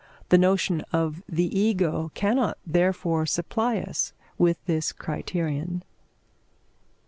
[0.29, 5.83] The notion of the Ego cannot therefore supply us with this criterion.